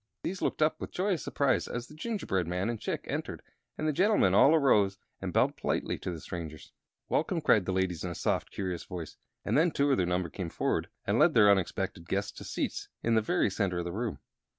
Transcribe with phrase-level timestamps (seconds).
[0.23, 3.43] These looked up with joyous surprise as the gingerbread man and Chick entered,
[3.77, 6.71] and the gentlemen all arose and bowed politely to the strangers.
[7.07, 8.87] "Welcome!" cried the ladies, in a soft chorus;
[9.45, 12.89] and then two of their number came forward and led their unexpected guests to seats
[13.03, 14.17] in the very center of the room.